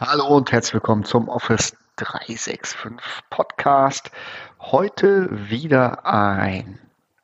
Hallo 0.00 0.26
und 0.26 0.50
herzlich 0.50 0.74
willkommen 0.74 1.04
zum 1.04 1.28
Office 1.28 1.76
365 1.96 2.76
Podcast. 3.30 4.10
Heute 4.58 5.28
wieder 5.48 6.04
ein 6.04 6.80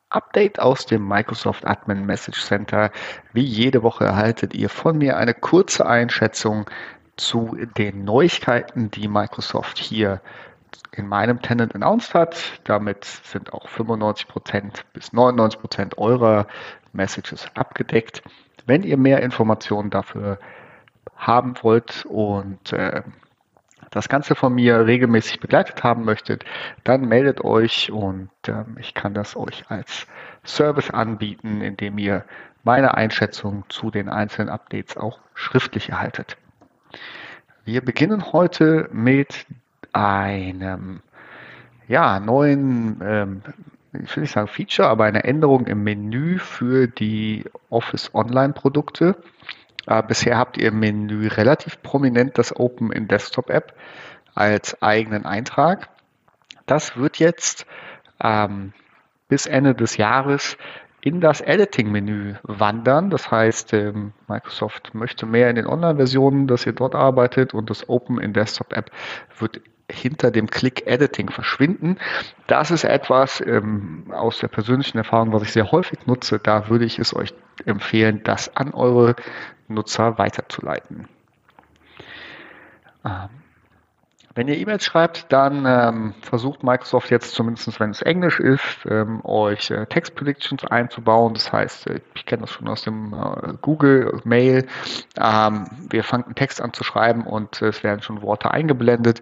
Update 0.09 0.61
aus 0.61 0.87
dem 0.87 1.07
Microsoft 1.07 1.67
Admin 1.67 2.07
Message 2.07 2.41
Center. 2.45 2.93
Wie 3.33 3.43
jede 3.43 3.83
Woche 3.83 4.05
erhaltet 4.05 4.55
ihr 4.55 4.69
von 4.69 4.99
mir 4.99 5.17
eine 5.17 5.35
kurze 5.35 5.85
Einschätzung 5.85 6.71
zu 7.17 7.57
den 7.77 8.05
Neuigkeiten, 8.05 8.89
die 8.93 9.09
Microsoft 9.09 9.77
hier 9.77 10.21
in 10.93 11.09
meinem 11.09 11.43
Tenant 11.43 11.75
announced 11.75 12.15
hat. 12.15 12.61
Damit 12.63 13.05
sind 13.05 13.53
auch 13.53 13.69
95% 13.69 14.85
bis 14.93 15.13
99% 15.13 15.99
eurer 15.99 16.47
Messages 16.93 17.49
abgedeckt. 17.57 18.23
Wenn 18.65 18.85
ihr 18.85 18.97
mehr 18.97 19.25
Informationen 19.25 19.91
dafür 19.91 20.39
haben 21.21 21.55
wollt 21.63 22.05
und 22.07 22.73
äh, 22.73 23.03
das 23.91 24.09
Ganze 24.09 24.35
von 24.35 24.55
mir 24.55 24.87
regelmäßig 24.87 25.41
begleitet 25.41 25.83
haben 25.83 26.05
möchtet, 26.05 26.45
dann 26.85 27.03
meldet 27.03 27.43
euch 27.43 27.91
und 27.91 28.31
äh, 28.47 28.65
ich 28.79 28.95
kann 28.95 29.15
das 29.15 29.37
euch 29.37 29.65
als 29.69 30.07
Service 30.45 30.91
anbieten, 30.91 31.61
indem 31.61 31.99
ihr 31.99 32.25
meine 32.63 32.95
Einschätzung 32.95 33.65
zu 33.69 33.91
den 33.91 34.09
einzelnen 34.09 34.49
Updates 34.49 34.97
auch 34.97 35.19
schriftlich 35.35 35.91
erhaltet. 35.91 36.37
Wir 37.65 37.85
beginnen 37.85 38.33
heute 38.33 38.89
mit 38.93 39.47
einem 39.93 41.03
ja, 41.89 42.21
neuen, 42.21 43.01
ähm, 43.03 43.43
ich 43.93 44.15
will 44.17 44.23
nicht 44.23 44.33
sagen 44.33 44.47
Feature, 44.47 44.89
aber 44.89 45.05
eine 45.05 45.25
Änderung 45.25 45.67
im 45.67 45.83
Menü 45.83 46.39
für 46.39 46.87
die 46.87 47.45
Office 47.69 48.15
Online 48.15 48.53
Produkte. 48.53 49.17
Äh, 49.91 50.05
bisher 50.07 50.39
habt 50.39 50.57
ihr 50.57 50.69
im 50.69 50.79
Menü 50.79 51.27
relativ 51.27 51.83
prominent 51.83 52.39
das 52.39 52.55
Open 52.55 52.93
in 52.93 53.09
Desktop 53.09 53.51
App 53.51 53.75
als 54.35 54.81
eigenen 54.81 55.27
Eintrag. 55.27 55.89
Das 56.67 56.97
wird 56.97 57.19
jetzt 57.19 57.67
ähm, 58.23 58.73
bis 59.29 59.47
Ende 59.47 59.75
des 59.75 59.97
Jahres 59.97 60.57
in 61.01 61.21
das 61.21 61.41
Editing-Menü 61.41 62.37
wandern. 62.45 63.11
Das 63.11 63.33
heißt, 63.33 63.73
ähm, 63.73 64.13
Microsoft 64.29 64.95
möchte 64.95 65.27
mehr 65.27 65.51
in 65.51 65.57
den 65.57 65.67
Online-Versionen, 65.67 66.47
dass 66.47 66.67
ihr 66.67 66.73
dort 66.73 66.95
arbeitet 66.95 67.53
und 67.53 67.69
das 67.69 67.89
Open 67.89 68.21
in 68.21 68.33
Desktop 68.33 68.73
App 68.73 68.93
wird 69.39 69.61
hinter 69.91 70.31
dem 70.31 70.49
Click 70.49 70.87
Editing 70.87 71.31
verschwinden. 71.31 71.99
Das 72.47 72.71
ist 72.71 72.85
etwas 72.85 73.41
ähm, 73.41 74.05
aus 74.11 74.39
der 74.39 74.49
persönlichen 74.49 74.99
Erfahrung, 74.99 75.33
was 75.33 75.43
ich 75.43 75.53
sehr 75.53 75.71
häufig 75.71 76.07
nutze. 76.07 76.39
Da 76.39 76.69
würde 76.69 76.85
ich 76.85 76.99
es 76.99 77.15
euch 77.15 77.35
empfehlen, 77.65 78.23
das 78.25 78.57
an 78.57 78.73
eure 78.73 79.17
Nutzer 79.69 80.19
weiterzuleiten. 80.19 81.09
Ähm, 83.05 83.40
wenn 84.41 84.49
ihr 84.49 84.57
E-Mails 84.57 84.87
schreibt, 84.87 85.31
dann 85.31 85.67
ähm, 85.67 86.15
versucht 86.23 86.63
Microsoft 86.63 87.11
jetzt 87.11 87.35
zumindest, 87.35 87.79
wenn 87.79 87.91
es 87.91 88.01
Englisch 88.01 88.41
ist, 88.41 88.87
ähm, 88.89 89.23
euch 89.23 89.71
äh, 89.71 89.85
Text 89.85 90.15
Predictions 90.15 90.65
einzubauen. 90.65 91.35
Das 91.35 91.53
heißt, 91.53 91.89
äh, 91.89 92.01
ich 92.15 92.25
kenne 92.25 92.41
das 92.41 92.51
schon 92.51 92.67
aus 92.67 92.81
dem 92.81 93.13
äh, 93.13 93.53
Google 93.61 94.19
Mail. 94.25 94.67
Ähm, 95.21 95.67
wir 95.91 96.03
fangen 96.05 96.25
einen 96.25 96.37
Text 96.37 96.63
an 96.63 96.73
zu 96.73 96.85
schreiben 96.85 97.27
und 97.27 97.61
es 97.61 97.85
werden 97.85 98.01
schon 98.01 98.23
Worte 98.23 98.51
eingeblendet. 98.51 99.21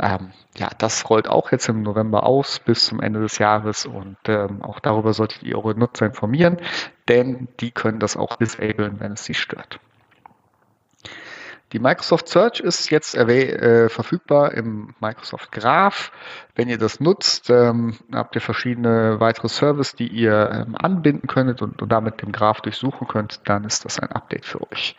Ähm, 0.00 0.32
ja, 0.56 0.68
das 0.78 1.08
rollt 1.08 1.28
auch 1.28 1.52
jetzt 1.52 1.68
im 1.68 1.84
November 1.84 2.26
aus 2.26 2.58
bis 2.58 2.86
zum 2.86 3.00
Ende 3.00 3.20
des 3.20 3.38
Jahres 3.38 3.86
und 3.86 4.16
ähm, 4.26 4.62
auch 4.62 4.80
darüber 4.80 5.12
solltet 5.12 5.44
ihr 5.44 5.58
eure 5.58 5.78
Nutzer 5.78 6.06
informieren, 6.06 6.56
denn 7.06 7.46
die 7.60 7.70
können 7.70 8.00
das 8.00 8.16
auch 8.16 8.34
disablen, 8.34 8.98
wenn 8.98 9.12
es 9.12 9.24
sie 9.24 9.34
stört. 9.34 9.78
Die 11.76 11.82
Microsoft 11.82 12.30
Search 12.30 12.60
ist 12.60 12.90
jetzt 12.90 13.14
äh, 13.14 13.90
verfügbar 13.90 14.54
im 14.54 14.94
Microsoft 14.98 15.52
Graph. 15.52 16.10
Wenn 16.54 16.70
ihr 16.70 16.78
das 16.78 17.00
nutzt, 17.00 17.50
ähm, 17.50 17.98
habt 18.14 18.34
ihr 18.34 18.40
verschiedene 18.40 19.20
weitere 19.20 19.48
Services, 19.48 19.94
die 19.94 20.08
ihr 20.08 20.64
ähm, 20.66 20.74
anbinden 20.74 21.28
könnt 21.28 21.60
und, 21.60 21.82
und 21.82 21.92
damit 21.92 22.22
dem 22.22 22.32
Graph 22.32 22.62
durchsuchen 22.62 23.06
könnt, 23.08 23.42
dann 23.44 23.64
ist 23.64 23.84
das 23.84 23.98
ein 23.98 24.10
Update 24.10 24.46
für 24.46 24.62
euch. 24.72 24.96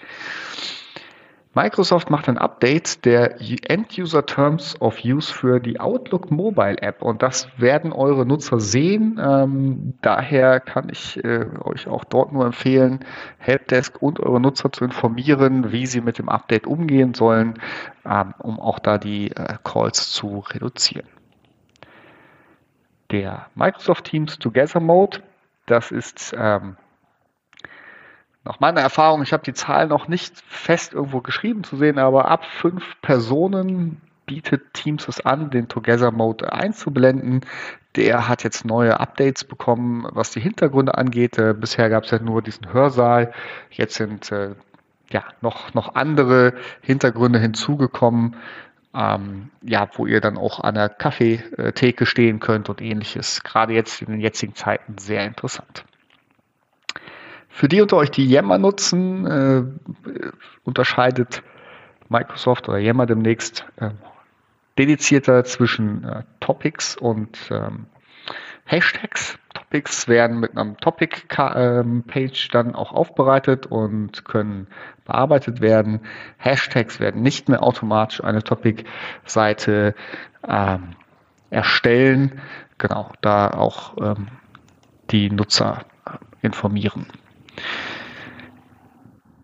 Microsoft 1.58 2.12
macht 2.12 2.30
ein 2.30 2.38
Update 2.38 3.04
der 3.04 3.42
End-User 3.42 4.28
Terms 4.28 4.80
of 4.80 5.04
Use 5.04 5.34
für 5.34 5.60
die 5.60 5.80
Outlook 5.80 6.30
Mobile 6.30 6.78
App 6.84 7.02
und 7.02 7.24
das 7.24 7.48
werden 7.58 7.94
eure 7.94 8.28
Nutzer 8.28 8.60
sehen. 8.60 9.20
Ähm, 9.20 9.96
daher 10.04 10.60
kann 10.60 10.90
ich 10.92 11.18
äh, 11.26 11.48
euch 11.64 11.88
auch 11.88 12.04
dort 12.04 12.32
nur 12.32 12.46
empfehlen, 12.46 13.00
Helpdesk 13.40 14.00
und 14.04 14.20
eure 14.20 14.40
Nutzer 14.40 14.72
zu 14.72 14.86
informieren, 14.86 15.72
wie 15.72 15.88
sie 15.88 16.02
mit 16.02 16.20
dem 16.20 16.30
Update 16.30 16.68
umgehen 16.68 17.16
sollen, 17.16 17.56
ähm, 18.06 18.36
um 18.38 18.60
auch 18.60 18.78
da 18.78 19.00
die 19.00 19.32
äh, 19.32 19.58
Calls 19.64 20.12
zu 20.12 20.44
reduzieren. 20.52 21.08
Der 23.10 23.48
Microsoft 23.56 24.04
Teams 24.04 24.38
Together 24.38 24.80
Mode, 24.80 25.24
das 25.66 25.90
ist 25.90 26.36
ähm, 26.38 26.78
nach 28.48 28.60
meiner 28.60 28.82
Erfahrung, 28.82 29.22
ich 29.24 29.34
habe 29.34 29.44
die 29.44 29.54
Zahl 29.54 29.88
noch 29.88 30.08
nicht 30.08 30.42
fest 30.48 30.94
irgendwo 30.94 31.22
geschrieben 31.22 31.64
zu 31.64 31.76
sehen, 31.76 32.00
aber 32.00 32.30
ab 32.30 32.46
fünf 32.46 33.00
Personen 33.02 34.02
bietet 34.26 34.74
Teams 34.74 35.08
es 35.08 35.26
an, 35.26 35.50
den 35.50 35.68
Together 35.68 36.12
Mode 36.12 36.52
einzublenden. 36.52 37.42
Der 37.96 38.28
hat 38.28 38.44
jetzt 38.44 38.66
neue 38.66 39.00
Updates 39.00 39.44
bekommen, 39.44 40.08
was 40.12 40.32
die 40.32 40.40
Hintergründe 40.40 40.98
angeht. 40.98 41.38
Äh, 41.38 41.54
bisher 41.54 41.90
gab 41.90 42.04
es 42.04 42.12
ja 42.12 42.20
nur 42.20 42.42
diesen 42.42 42.72
Hörsaal. 42.72 43.34
Jetzt 43.70 43.96
sind 43.96 44.32
äh, 44.32 44.56
ja 45.10 45.24
noch, 45.42 45.74
noch 45.74 45.96
andere 45.96 46.54
Hintergründe 46.82 47.40
hinzugekommen. 47.40 48.36
Ähm, 48.94 49.50
ja, 49.62 49.90
wo 49.94 50.06
ihr 50.06 50.22
dann 50.22 50.38
auch 50.38 50.60
an 50.60 50.76
der 50.76 50.90
Kaffeetheke 50.90 52.06
stehen 52.06 52.40
könnt 52.40 52.70
und 52.70 52.82
ähnliches. 52.82 53.44
Gerade 53.44 53.74
jetzt 53.74 54.02
in 54.02 54.12
den 54.12 54.22
jetzigen 54.22 54.56
Zeiten 54.56 54.98
sehr 54.98 55.26
interessant. 55.26 55.86
Für 57.50 57.68
die 57.68 57.82
unter 57.82 57.98
euch, 57.98 58.12
die 58.12 58.28
Yammer 58.28 58.58
nutzen, 58.58 59.26
äh, 59.26 59.64
unterscheidet 60.64 61.44
Microsoft 62.10 62.70
oder 62.70 62.78
Yammer 62.78 63.06
demnächst 63.06 63.66
äh, 63.78 63.92
dedizierter 64.78 65.44
zwischen 65.44 66.04
äh, 66.04 66.24
Topics 66.40 66.96
und 66.96 67.38
ähm, 67.52 67.88
Hashtags. 68.66 69.40
Topics 69.54 70.08
werden 70.08 70.40
mit 70.40 70.58
einem 70.58 70.78
Topic-Page 70.78 71.36
ähm, 71.56 72.52
dann 72.52 72.76
auch 72.76 72.92
aufbereitet 72.92 73.66
und 73.66 74.26
können 74.26 74.68
bearbeitet 75.06 75.62
werden. 75.62 76.02
Hashtags 76.38 77.00
werden 77.00 77.22
nicht 77.22 77.50
mehr 77.50 77.64
automatisch 77.64 78.24
eine 78.24 78.44
Topic-Seite 78.44 79.96
ähm, 80.48 80.90
erstellen. 81.50 82.42
Genau, 82.78 83.12
da 83.22 83.50
auch 83.50 83.98
ähm, 84.00 84.28
die 85.12 85.30
Nutzer 85.30 85.86
informieren. 86.42 87.08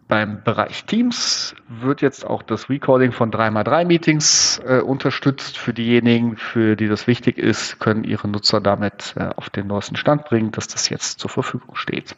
Beim 0.08 0.44
Bereich 0.44 0.86
Teams 0.86 1.56
wird 1.68 2.02
jetzt 2.02 2.26
auch 2.26 2.44
das 2.44 2.70
Recording 2.70 3.12
von 3.14 3.32
3x3 3.32 3.86
Meetings 3.86 4.62
äh, 4.64 4.80
unterstützt. 4.80 5.58
Für 5.58 5.74
diejenigen, 5.74 6.38
für 6.38 6.76
die 6.76 6.88
das 6.88 7.08
wichtig 7.08 7.38
ist, 7.38 7.80
können 7.80 8.04
ihre 8.04 8.28
Nutzer 8.28 8.62
damit 8.62 9.16
äh, 9.18 9.30
auf 9.36 9.50
den 9.50 9.68
neuesten 9.68 9.96
Stand 9.96 10.26
bringen, 10.26 10.52
dass 10.52 10.68
das 10.68 10.90
jetzt 10.90 11.20
zur 11.20 11.32
Verfügung 11.32 11.76
steht. 11.76 12.16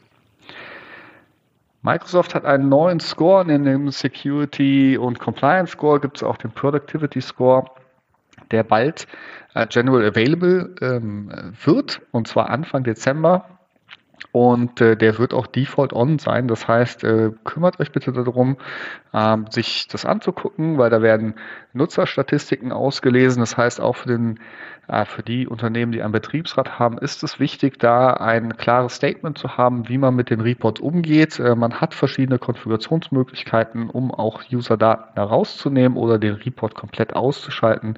Microsoft 1.84 2.34
hat 2.34 2.44
einen 2.46 2.68
neuen 2.68 3.00
Score, 3.00 3.50
in 3.50 3.64
dem 3.64 3.92
Security 3.92 4.98
und 4.98 5.20
Compliance 5.20 5.74
Score 5.74 6.00
gibt 6.00 6.18
es 6.18 6.24
auch 6.24 6.38
den 6.38 6.52
Productivity 6.52 7.22
Score, 7.22 7.66
der 8.52 8.64
bald 8.64 9.08
äh, 9.54 9.68
general 9.68 10.04
available 10.04 10.76
ähm, 10.82 11.32
wird, 11.64 12.02
und 12.12 12.28
zwar 12.28 12.50
Anfang 12.50 12.84
Dezember 12.84 13.55
und 14.32 14.82
äh, 14.82 14.98
der 14.98 15.18
wird 15.18 15.34
auch 15.34 15.48
Default 15.48 15.94
On 15.94 16.20
sein. 16.20 16.48
Das 16.48 16.68
heißt, 16.68 17.04
äh, 17.04 17.32
kümmert 17.44 17.80
euch 17.80 17.92
bitte 17.92 18.12
darum, 18.12 18.58
ähm, 19.14 19.46
sich 19.50 19.88
das 19.88 20.06
anzugucken, 20.06 20.78
weil 20.78 20.90
da 20.90 21.02
werden 21.02 21.36
Nutzerstatistiken 21.74 22.72
ausgelesen. 22.72 23.40
Das 23.40 23.58
heißt, 23.58 23.80
auch 23.80 23.96
für, 23.96 24.10
den, 24.10 24.40
äh, 24.88 25.06
für 25.06 25.24
die 25.24 25.48
Unternehmen, 25.48 25.92
die 25.92 26.02
einen 26.02 26.12
Betriebsrat 26.12 26.80
haben, 26.80 26.98
ist 26.98 27.24
es 27.24 27.40
wichtig, 27.40 27.80
da 27.80 28.14
ein 28.14 28.58
klares 28.58 28.96
Statement 28.96 29.38
zu 29.38 29.58
haben, 29.58 29.88
wie 29.90 29.98
man 29.98 30.16
mit 30.16 30.30
den 30.30 30.42
Reports 30.42 30.82
umgeht. 30.82 31.40
Äh, 31.40 31.56
man 31.56 31.80
hat 31.80 31.94
verschiedene 31.94 32.40
Konfigurationsmöglichkeiten, 32.40 33.90
um 33.90 34.12
auch 34.12 34.44
User-Daten 34.52 35.14
herauszunehmen 35.16 35.98
oder 35.98 36.20
den 36.20 36.36
Report 36.36 36.76
komplett 36.76 37.16
auszuschalten. 37.16 37.98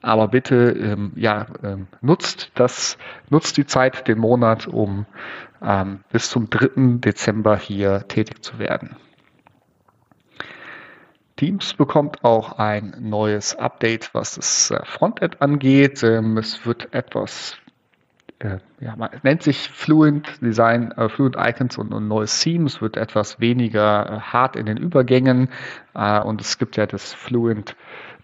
Aber 0.00 0.28
bitte 0.28 0.70
ähm, 0.70 1.12
ja, 1.16 1.46
ähm, 1.62 1.88
nutzt 2.00 2.52
das, 2.54 2.98
nutzt 3.30 3.56
die 3.56 3.66
Zeit, 3.66 4.06
den 4.06 4.18
Monat, 4.18 4.66
um 4.66 5.06
ähm, 5.62 6.00
bis 6.12 6.30
zum 6.30 6.50
3. 6.50 6.98
Dezember 6.98 7.56
hier 7.56 8.06
tätig 8.06 8.44
zu 8.44 8.58
werden. 8.58 8.96
Teams 11.36 11.74
bekommt 11.74 12.24
auch 12.24 12.58
ein 12.58 12.96
neues 13.00 13.56
Update, 13.56 14.12
was 14.12 14.36
das 14.36 14.70
äh, 14.70 14.84
Frontend 14.84 15.40
angeht. 15.42 16.02
Ähm, 16.02 16.36
es 16.36 16.64
wird 16.66 16.92
etwas 16.92 17.58
äh, 18.40 18.58
ja, 18.80 18.94
man 18.96 19.10
nennt 19.22 19.42
sich 19.42 19.68
Fluent 19.68 20.40
Design, 20.40 20.92
äh, 20.92 21.08
Fluent 21.08 21.36
Icons 21.36 21.76
und, 21.76 21.92
und 21.92 22.06
neues 22.06 22.40
Theme. 22.40 22.66
Es 22.66 22.80
wird 22.80 22.96
etwas 22.96 23.40
weniger 23.40 24.06
äh, 24.06 24.20
hart 24.20 24.54
in 24.54 24.66
den 24.66 24.76
Übergängen 24.76 25.48
äh, 25.94 26.20
und 26.20 26.40
es 26.40 26.58
gibt 26.58 26.76
ja 26.76 26.86
das 26.86 27.12
Fluent 27.12 27.76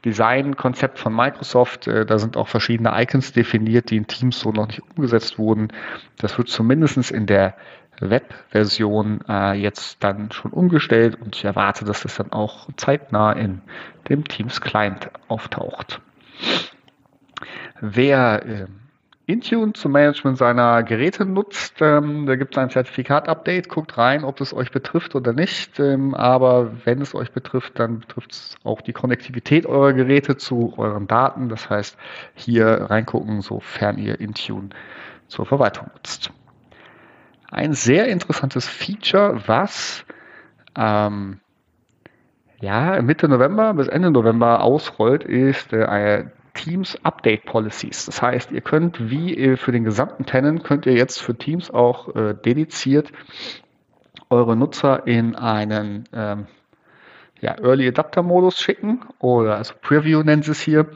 Design-Konzept 0.04 0.98
von 0.98 1.14
Microsoft. 1.14 1.86
Äh, 1.86 2.06
da 2.06 2.18
sind 2.18 2.36
auch 2.36 2.48
verschiedene 2.48 2.92
Icons 3.00 3.32
definiert, 3.32 3.90
die 3.90 3.96
in 3.96 4.06
Teams 4.06 4.40
so 4.40 4.52
noch 4.52 4.66
nicht 4.66 4.82
umgesetzt 4.96 5.38
wurden. 5.38 5.68
Das 6.18 6.36
wird 6.38 6.48
zumindest 6.48 7.10
in 7.10 7.26
der 7.26 7.54
Web-Version 8.00 9.20
äh, 9.28 9.52
jetzt 9.54 10.02
dann 10.02 10.32
schon 10.32 10.52
umgestellt 10.52 11.16
und 11.20 11.36
ich 11.36 11.44
erwarte, 11.44 11.84
dass 11.84 12.02
das 12.02 12.16
dann 12.16 12.32
auch 12.32 12.68
zeitnah 12.76 13.32
in 13.32 13.62
dem 14.08 14.24
Teams 14.24 14.60
Client 14.60 15.10
auftaucht. 15.28 16.00
Wer 17.80 18.46
äh, 18.46 18.66
Intune 19.26 19.72
zum 19.72 19.92
Management 19.92 20.36
seiner 20.36 20.82
Geräte 20.82 21.24
nutzt. 21.24 21.76
Ähm, 21.80 22.26
da 22.26 22.36
gibt 22.36 22.54
es 22.54 22.58
ein 22.58 22.68
Zertifikat-Update. 22.68 23.70
Guckt 23.70 23.96
rein, 23.96 24.22
ob 24.22 24.40
es 24.40 24.52
euch 24.52 24.70
betrifft 24.70 25.14
oder 25.14 25.32
nicht. 25.32 25.80
Ähm, 25.80 26.14
aber 26.14 26.84
wenn 26.84 27.00
es 27.00 27.14
euch 27.14 27.32
betrifft, 27.32 27.78
dann 27.78 28.00
betrifft 28.00 28.32
es 28.32 28.56
auch 28.64 28.82
die 28.82 28.92
Konnektivität 28.92 29.64
eurer 29.64 29.94
Geräte 29.94 30.36
zu 30.36 30.74
euren 30.76 31.06
Daten. 31.06 31.48
Das 31.48 31.70
heißt, 31.70 31.96
hier 32.34 32.66
reingucken, 32.66 33.40
sofern 33.40 33.96
ihr 33.96 34.20
Intune 34.20 34.70
zur 35.28 35.46
Verwaltung 35.46 35.88
nutzt. 35.94 36.30
Ein 37.50 37.72
sehr 37.72 38.08
interessantes 38.08 38.68
Feature, 38.68 39.40
was 39.46 40.04
ähm, 40.76 41.40
ja, 42.60 43.00
Mitte 43.00 43.28
November 43.28 43.72
bis 43.74 43.88
Ende 43.88 44.10
November 44.10 44.62
ausrollt, 44.62 45.24
ist 45.24 45.72
äh, 45.72 46.24
Teams 46.54 46.98
Update 47.04 47.44
Policies. 47.44 48.06
Das 48.06 48.22
heißt, 48.22 48.52
ihr 48.52 48.60
könnt 48.60 49.10
wie 49.10 49.56
für 49.56 49.72
den 49.72 49.84
gesamten 49.84 50.24
Tenant 50.24 50.64
könnt 50.64 50.86
ihr 50.86 50.94
jetzt 50.94 51.20
für 51.20 51.36
Teams 51.36 51.70
auch 51.70 52.14
äh, 52.14 52.34
dediziert 52.34 53.12
eure 54.30 54.56
Nutzer 54.56 55.06
in 55.06 55.36
einen 55.36 56.08
ähm, 56.12 56.46
ja, 57.40 57.56
Early 57.60 57.88
Adapter 57.88 58.22
Modus 58.22 58.58
schicken 58.58 59.00
oder 59.18 59.56
also 59.56 59.74
Preview 59.80 60.22
nennen 60.22 60.42
sie 60.42 60.52
es 60.52 60.60
hier. 60.60 60.86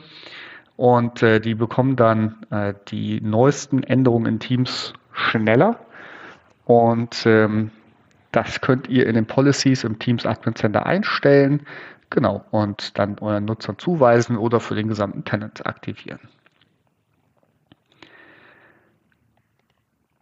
Und 0.76 1.22
äh, 1.22 1.40
die 1.40 1.54
bekommen 1.54 1.96
dann 1.96 2.36
äh, 2.50 2.72
die 2.88 3.20
neuesten 3.20 3.82
Änderungen 3.82 4.26
in 4.26 4.38
Teams 4.38 4.92
schneller. 5.12 5.80
Und 6.64 7.26
ähm, 7.26 7.72
das 8.30 8.60
könnt 8.60 8.88
ihr 8.88 9.06
in 9.06 9.14
den 9.14 9.26
Policies 9.26 9.84
im 9.84 9.98
Teams 9.98 10.24
Admin 10.24 10.54
Center 10.54 10.86
einstellen. 10.86 11.66
Genau, 12.10 12.44
und 12.50 12.98
dann 12.98 13.18
euren 13.18 13.44
Nutzer 13.44 13.76
zuweisen 13.76 14.36
oder 14.36 14.60
für 14.60 14.74
den 14.74 14.88
gesamten 14.88 15.24
Tenant 15.24 15.66
aktivieren. 15.66 16.20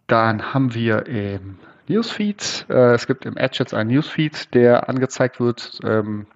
Dann 0.07 0.53
haben 0.53 0.73
wir 0.73 1.05
im 1.05 1.59
Newsfeed, 1.87 2.65
äh, 2.69 2.93
es 2.93 3.07
gibt 3.07 3.25
im 3.25 3.37
Edge 3.37 3.57
jetzt 3.59 3.73
einen 3.73 3.89
Newsfeed, 3.89 4.53
der 4.53 4.89
angezeigt 4.89 5.39
wird 5.39 5.79
ähm, 5.83 6.27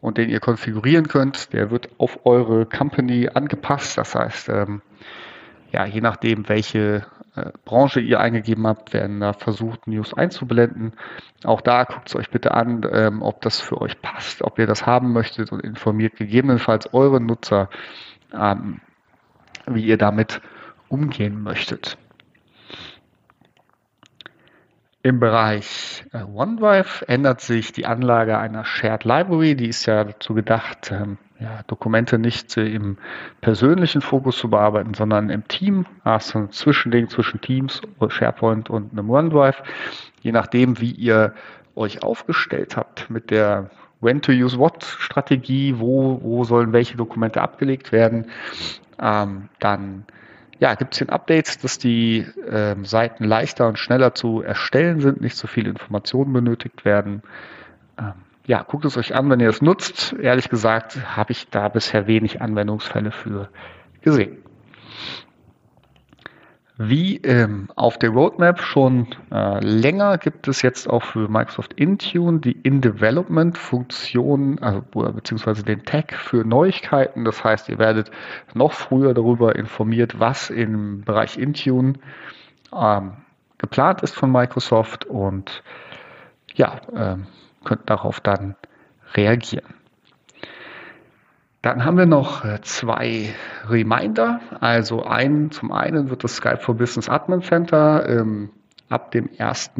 und 0.00 0.18
den 0.18 0.30
ihr 0.30 0.40
konfigurieren 0.40 1.08
könnt. 1.08 1.52
Der 1.52 1.70
wird 1.70 1.88
auf 1.98 2.24
eure 2.26 2.66
Company 2.66 3.28
angepasst. 3.32 3.98
Das 3.98 4.14
heißt, 4.14 4.48
ähm, 4.48 4.82
ja, 5.70 5.84
je 5.84 6.00
nachdem, 6.00 6.48
welche 6.48 7.06
äh, 7.36 7.52
Branche 7.64 8.00
ihr 8.00 8.20
eingegeben 8.20 8.66
habt, 8.66 8.92
werden 8.92 9.20
da 9.20 9.32
versucht, 9.32 9.86
News 9.86 10.14
einzublenden. 10.14 10.92
Auch 11.44 11.60
da 11.60 11.84
guckt 11.84 12.08
es 12.08 12.16
euch 12.16 12.30
bitte 12.30 12.52
an, 12.52 12.86
ähm, 12.90 13.22
ob 13.22 13.42
das 13.42 13.60
für 13.60 13.80
euch 13.80 14.00
passt, 14.00 14.42
ob 14.42 14.58
ihr 14.58 14.66
das 14.66 14.86
haben 14.86 15.12
möchtet 15.12 15.52
und 15.52 15.60
informiert 15.60 16.16
gegebenenfalls 16.16 16.92
eure 16.94 17.20
Nutzer, 17.20 17.68
ähm, 18.32 18.80
wie 19.66 19.84
ihr 19.84 19.98
damit 19.98 20.40
umgehen 20.88 21.42
möchtet. 21.42 21.98
Im 25.08 25.20
Bereich 25.20 26.04
äh, 26.12 26.22
OneDrive 26.22 27.02
ändert 27.08 27.40
sich 27.40 27.72
die 27.72 27.86
Anlage 27.86 28.36
einer 28.36 28.66
Shared 28.66 29.04
Library. 29.04 29.56
Die 29.56 29.70
ist 29.70 29.86
ja 29.86 30.04
dazu 30.04 30.34
gedacht, 30.34 30.92
ähm, 30.92 31.16
ja, 31.40 31.62
Dokumente 31.66 32.18
nicht 32.18 32.54
im 32.58 32.98
persönlichen 33.40 34.02
Fokus 34.02 34.36
zu 34.36 34.50
bearbeiten, 34.50 34.92
sondern 34.92 35.30
im 35.30 35.48
Team. 35.48 35.86
Also 36.04 36.40
ein 36.40 36.50
Zwischending 36.50 37.08
zwischen 37.08 37.40
Teams, 37.40 37.80
SharePoint 38.06 38.68
und 38.68 38.92
einem 38.92 39.08
OneDrive. 39.08 39.62
Je 40.20 40.30
nachdem, 40.30 40.78
wie 40.78 40.90
ihr 40.90 41.32
euch 41.74 42.02
aufgestellt 42.02 42.76
habt 42.76 43.08
mit 43.08 43.30
der 43.30 43.70
When 44.02 44.20
to 44.20 44.30
use 44.32 44.58
what 44.58 44.84
Strategie, 44.84 45.78
wo, 45.78 46.20
wo 46.22 46.44
sollen 46.44 46.74
welche 46.74 46.98
Dokumente 46.98 47.40
abgelegt 47.40 47.92
werden, 47.92 48.26
ähm, 49.00 49.48
dann 49.58 50.04
ja, 50.60 50.74
gibt 50.74 50.94
es 50.94 50.98
hier 50.98 51.10
Updates, 51.10 51.58
dass 51.58 51.78
die 51.78 52.26
ähm, 52.50 52.84
Seiten 52.84 53.24
leichter 53.24 53.68
und 53.68 53.78
schneller 53.78 54.14
zu 54.14 54.42
erstellen 54.42 55.00
sind, 55.00 55.20
nicht 55.20 55.36
so 55.36 55.46
viele 55.46 55.70
Informationen 55.70 56.32
benötigt 56.32 56.84
werden. 56.84 57.22
Ähm, 57.98 58.12
ja, 58.46 58.62
guckt 58.62 58.84
es 58.84 58.96
euch 58.96 59.14
an, 59.14 59.30
wenn 59.30 59.40
ihr 59.40 59.50
es 59.50 59.62
nutzt. 59.62 60.14
Ehrlich 60.20 60.48
gesagt 60.48 61.16
habe 61.16 61.32
ich 61.32 61.48
da 61.48 61.68
bisher 61.68 62.06
wenig 62.06 62.40
Anwendungsfälle 62.40 63.12
für 63.12 63.48
gesehen. 64.00 64.38
Wie 66.80 67.16
ähm, 67.16 67.68
auf 67.74 67.98
der 67.98 68.10
Roadmap 68.10 68.60
schon 68.60 69.08
äh, 69.32 69.58
länger 69.58 70.16
gibt 70.16 70.46
es 70.46 70.62
jetzt 70.62 70.88
auch 70.88 71.02
für 71.02 71.28
Microsoft 71.28 71.72
Intune 71.72 72.38
die 72.38 72.52
In-Development-Funktion, 72.52 74.60
also, 74.60 74.82
beziehungsweise 75.12 75.64
den 75.64 75.84
Tag 75.84 76.14
für 76.14 76.44
Neuigkeiten. 76.44 77.24
Das 77.24 77.42
heißt, 77.42 77.68
ihr 77.68 77.78
werdet 77.78 78.12
noch 78.54 78.72
früher 78.72 79.12
darüber 79.12 79.56
informiert, 79.56 80.20
was 80.20 80.50
im 80.50 81.02
Bereich 81.02 81.36
Intune 81.36 81.94
ähm, 82.72 83.16
geplant 83.58 84.02
ist 84.02 84.14
von 84.14 84.30
Microsoft 84.30 85.04
und 85.04 85.64
ja, 86.54 86.80
ähm, 86.94 87.26
könnt 87.64 87.90
darauf 87.90 88.20
dann 88.20 88.54
reagieren. 89.14 89.74
Dann 91.62 91.84
haben 91.84 91.98
wir 91.98 92.06
noch 92.06 92.44
äh, 92.44 92.60
zwei 92.62 93.34
Reminder. 93.68 94.40
Also 94.60 95.02
ein, 95.04 95.50
zum 95.50 95.72
einen 95.72 96.08
wird 96.08 96.22
das 96.22 96.36
Skype 96.36 96.58
for 96.58 96.76
Business 96.76 97.08
Admin 97.08 97.42
Center 97.42 98.08
ähm, 98.08 98.50
ab 98.88 99.10
dem 99.10 99.28
1. 99.38 99.72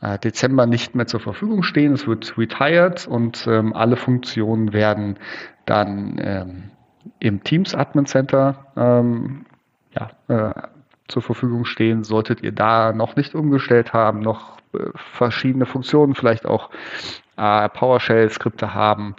Äh, 0.00 0.18
Dezember 0.18 0.66
nicht 0.66 0.94
mehr 0.94 1.06
zur 1.06 1.20
Verfügung 1.20 1.62
stehen. 1.62 1.92
Es 1.92 2.06
wird 2.06 2.38
retired 2.38 3.06
und 3.08 3.46
ähm, 3.48 3.74
alle 3.74 3.96
Funktionen 3.96 4.72
werden 4.72 5.18
dann 5.64 6.20
ähm, 6.20 6.70
im 7.18 7.42
Teams 7.42 7.74
Admin 7.74 8.06
Center 8.06 8.66
ähm, 8.76 9.46
ja, 9.90 10.10
äh, 10.28 10.54
zur 11.08 11.22
Verfügung 11.22 11.64
stehen. 11.64 12.04
Solltet 12.04 12.42
ihr 12.42 12.52
da 12.52 12.92
noch 12.92 13.16
nicht 13.16 13.34
umgestellt 13.34 13.92
haben, 13.92 14.20
noch 14.20 14.58
äh, 14.72 14.78
verschiedene 14.94 15.66
Funktionen, 15.66 16.14
vielleicht 16.14 16.46
auch 16.46 16.70
äh, 17.36 17.68
PowerShell-Skripte 17.68 18.74
haben, 18.74 19.16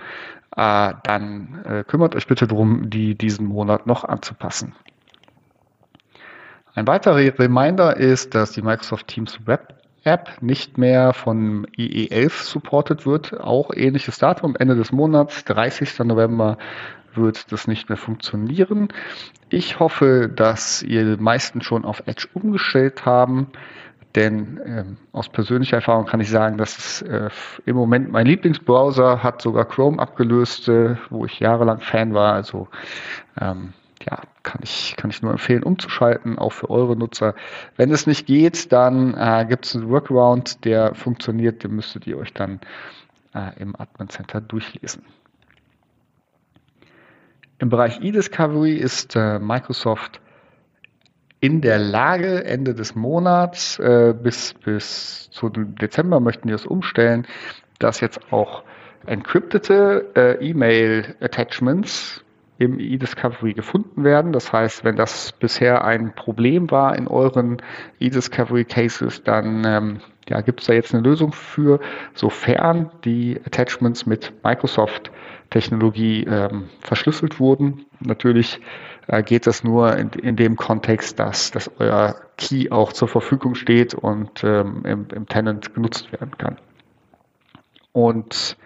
äh, 0.57 0.94
dann 1.04 1.63
äh, 1.65 1.83
kümmert 1.86 2.15
euch 2.15 2.27
bitte 2.27 2.47
darum, 2.47 2.90
die 2.90 3.16
diesen 3.16 3.45
Monat 3.45 3.87
noch 3.87 4.04
anzupassen. 4.04 4.76
Ein 6.73 6.87
weiterer 6.87 7.40
Reminder 7.40 7.95
ist, 7.95 8.35
dass 8.35 8.52
die 8.52 8.61
Microsoft 8.61 9.07
Teams 9.07 9.40
Web 9.45 9.76
App 10.04 10.42
nicht 10.42 10.78
mehr 10.78 11.14
von 11.14 11.68
IE11 11.78 12.44
supported 12.44 13.06
wird. 13.06 13.40
Auch 13.40 13.71
ähnliches 13.73 14.19
Datum, 14.19 14.56
Ende 14.56 14.76
des 14.76 14.92
Monats, 14.92 15.44
30. 15.45 15.99
November 15.99 16.57
wird 17.14 17.52
das 17.52 17.68
nicht 17.68 17.90
mehr 17.90 17.97
funktionieren. 17.97 18.90
Ich 19.49 19.80
hoffe, 19.80 20.30
dass 20.33 20.81
ihr 20.81 21.18
meisten 21.19 21.61
schon 21.61 21.83
auf 21.83 22.04
Edge 22.06 22.28
umgestellt 22.33 23.06
haben. 23.06 23.47
Denn 24.18 24.59
ähm, 24.66 24.97
aus 25.12 25.30
persönlicher 25.30 25.76
Erfahrung 25.76 26.07
kann 26.07 26.19
ich 26.19 26.31
sagen, 26.31 26.57
dass 26.57 26.76
es 26.76 27.02
äh, 27.04 27.30
im 27.68 27.76
Moment 27.76 28.12
mein 28.12 28.26
Lieblingsbrowser 28.26 29.21
hat 29.21 29.44
sogar 29.44 29.66
Chrome 29.66 30.00
abgelöst, 30.00 30.68
äh, 30.69 30.95
wo 31.12 31.26
ich 31.26 31.40
jahrelang 31.40 31.81
Fan 31.81 32.16
war. 32.16 32.33
Also 32.33 32.68
ähm, 33.40 33.74
ja, 34.09 34.19
kann 34.42 34.62
ich, 34.64 34.95
kann 34.97 35.12
ich 35.12 35.21
nur 35.21 35.33
empfehlen, 35.33 35.62
umzuschalten, 35.62 36.40
auch 36.40 36.52
für 36.52 36.71
eure 36.71 36.95
Nutzer. 36.95 37.36
Wenn 37.76 37.92
es 37.92 38.07
nicht 38.07 38.26
geht, 38.26 38.71
dann 38.71 39.14
äh, 39.14 39.45
gibt 39.47 39.68
es 39.68 39.76
einen 39.76 39.88
Workaround, 39.88 40.66
der 40.66 40.95
funktioniert, 40.95 41.64
den 41.64 41.76
müsstet 41.76 42.07
ihr 42.07 42.18
euch 42.18 42.33
dann 42.33 42.59
äh, 43.36 43.52
im 43.62 43.76
Admin 43.80 44.09
Center 44.09 44.42
durchlesen. 44.42 45.06
Im 47.59 47.69
Bereich 47.69 48.02
eDiscovery 48.02 48.78
ist 48.78 49.16
äh, 49.16 49.38
Microsoft 49.38 50.21
in 51.39 51.61
der 51.61 51.77
Lage, 51.77 52.45
Ende 52.45 52.73
des 52.73 52.95
Monats 52.95 53.79
äh, 53.79 54.13
bis, 54.19 54.53
bis 54.53 55.29
zu 55.31 55.49
Dezember 55.49 56.19
möchten 56.19 56.47
wir 56.49 56.56
es 56.56 56.65
umstellen, 56.65 57.27
dass 57.79 57.99
jetzt 57.99 58.31
auch 58.31 58.63
encryptete 59.06 60.07
äh, 60.15 60.49
E-Mail-Attachments 60.49 62.23
im 62.57 62.79
eDiscovery 62.79 63.53
gefunden 63.53 64.03
werden. 64.03 64.33
Das 64.33 64.51
heißt, 64.51 64.83
wenn 64.83 64.95
das 64.95 65.31
bisher 65.31 65.85
ein 65.85 66.13
Problem 66.15 66.71
war 66.71 66.97
in 66.97 67.07
euren 67.07 67.61
eDiscovery 67.99 68.65
Cases, 68.65 69.23
dann 69.23 69.63
ähm, 69.65 69.99
ja, 70.29 70.41
gibt 70.41 70.61
es 70.61 70.67
da 70.67 70.73
jetzt 70.73 70.93
eine 70.93 71.03
Lösung 71.03 71.31
für, 71.31 71.79
sofern 72.13 72.91
die 73.03 73.39
Attachments 73.45 74.05
mit 74.05 74.33
Microsoft 74.43 75.11
Technologie 75.49 76.25
ähm, 76.25 76.69
verschlüsselt 76.81 77.39
wurden. 77.39 77.85
Natürlich 77.99 78.59
äh, 79.07 79.23
geht 79.23 79.47
das 79.47 79.63
nur 79.63 79.95
in, 79.95 80.09
in, 80.09 80.35
dem 80.35 80.57
Kontext, 80.57 81.19
dass, 81.19 81.51
dass 81.51 81.71
euer 81.79 82.15
Key 82.37 82.69
auch 82.69 82.91
zur 82.91 83.07
Verfügung 83.07 83.55
steht 83.55 83.93
und 83.93 84.43
ähm, 84.43 84.83
im, 84.85 85.07
im 85.13 85.27
Tenant 85.27 85.73
genutzt 85.73 86.11
werden 86.11 86.37
kann. 86.37 86.57
Und 87.93 88.57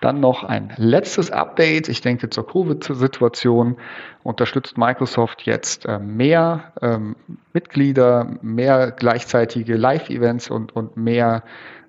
dann 0.00 0.20
noch 0.20 0.44
ein 0.44 0.72
letztes 0.76 1.30
Update. 1.30 1.88
Ich 1.88 2.00
denke, 2.00 2.30
zur 2.30 2.46
Covid-Situation 2.46 3.76
unterstützt 4.22 4.76
Microsoft 4.78 5.42
jetzt 5.42 5.86
äh, 5.86 5.98
mehr 5.98 6.72
ähm, 6.82 7.16
Mitglieder, 7.52 8.36
mehr 8.42 8.90
gleichzeitige 8.90 9.76
Live-Events 9.76 10.50
und, 10.50 10.74
und 10.74 10.96
mehr 10.96 11.42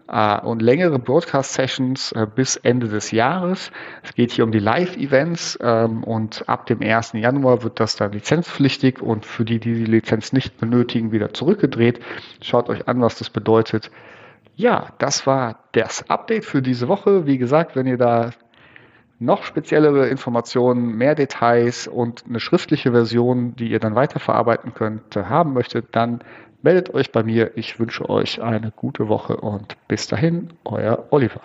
äh, 0.07 0.39
und 0.39 0.61
längere 0.61 0.99
Broadcast-Sessions 0.99 2.13
äh, 2.13 2.27
bis 2.33 2.55
Ende 2.55 2.87
des 2.87 3.11
Jahres. 3.11 3.71
Es 4.03 4.13
geht 4.13 4.31
hier 4.31 4.43
um 4.43 4.51
die 4.51 4.59
Live-Events 4.59 5.59
ähm, 5.61 6.03
und 6.03 6.47
ab 6.47 6.65
dem 6.65 6.81
1. 6.81 7.13
Januar 7.13 7.63
wird 7.63 7.79
das 7.79 7.95
dann 7.95 8.11
lizenzpflichtig 8.11 9.01
und 9.01 9.25
für 9.25 9.45
die, 9.45 9.59
die 9.59 9.73
die 9.73 9.85
Lizenz 9.85 10.33
nicht 10.33 10.57
benötigen, 10.57 11.11
wieder 11.11 11.33
zurückgedreht. 11.33 11.99
Schaut 12.41 12.69
euch 12.69 12.87
an, 12.87 13.01
was 13.01 13.17
das 13.17 13.29
bedeutet. 13.29 13.91
Ja, 14.57 14.87
das 14.97 15.27
war 15.27 15.59
das 15.73 16.09
Update 16.09 16.43
für 16.43 16.63
diese 16.63 16.87
Woche. 16.87 17.27
Wie 17.27 17.37
gesagt, 17.37 17.75
wenn 17.75 17.85
ihr 17.85 17.97
da 17.97 18.31
noch 19.19 19.43
speziellere 19.43 20.07
Informationen, 20.07 20.97
mehr 20.97 21.13
Details 21.13 21.87
und 21.87 22.23
eine 22.27 22.39
schriftliche 22.39 22.91
Version, 22.91 23.55
die 23.55 23.69
ihr 23.69 23.79
dann 23.79 23.93
weiterverarbeiten 23.93 24.73
könnt, 24.73 25.15
haben 25.15 25.53
möchtet, 25.53 25.95
dann 25.95 26.21
meldet 26.63 26.91
euch 26.91 27.11
bei 27.11 27.21
mir. 27.21 27.55
Ich 27.55 27.79
wünsche 27.79 28.09
euch 28.09 28.41
eine 28.41 28.71
gute 28.75 29.07
Woche 29.07 29.37
und 29.37 29.77
bis 29.87 30.07
dahin, 30.07 30.49
euer 30.65 31.05
Oliver. 31.11 31.41